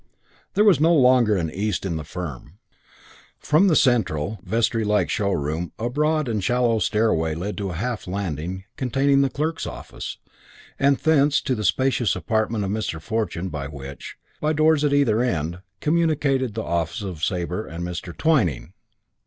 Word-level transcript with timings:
There 0.55 0.63
was 0.63 0.79
no 0.79 0.95
longer 0.95 1.35
an 1.35 1.51
East 1.51 1.85
in 1.85 1.95
the 1.95 2.03
firm. 2.03 2.57
From 3.37 3.67
the 3.67 3.75
central, 3.75 4.39
vestry 4.41 4.83
like 4.83 5.11
showroom 5.11 5.73
a 5.77 5.91
broad 5.91 6.27
and 6.27 6.43
shallow 6.43 6.79
stairway 6.79 7.35
led 7.35 7.55
to 7.59 7.69
a 7.69 7.75
half 7.75 8.07
landing, 8.07 8.63
containing 8.77 9.21
the 9.21 9.29
clerks' 9.29 9.67
office, 9.67 10.17
and 10.79 10.97
thence 10.97 11.39
to 11.41 11.53
the 11.53 11.63
spacious 11.63 12.15
apartment 12.15 12.63
of 12.63 12.71
Mr. 12.71 12.99
Fortune 12.99 13.51
with 13.51 13.71
which, 13.73 14.15
by 14.39 14.53
doors 14.53 14.83
at 14.83 14.91
either 14.91 15.21
end, 15.21 15.59
communicated 15.81 16.55
the 16.55 16.63
offices 16.63 17.03
of 17.03 17.23
Sabre 17.23 17.67
and 17.67 17.87
of 17.87 17.93
Mr. 17.93 18.11
Twyning. 18.11 18.73